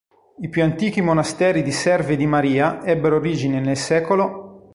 [0.39, 4.07] I più antichi monasteri di serve di Maria ebbero origine nel sec.